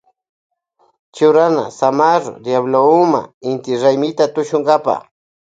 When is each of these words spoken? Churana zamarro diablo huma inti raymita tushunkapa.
Churana 1.19 1.65
zamarro 1.77 2.33
diablo 2.47 2.79
huma 2.89 3.21
inti 3.51 3.71
raymita 3.85 4.25
tushunkapa. 4.33 4.95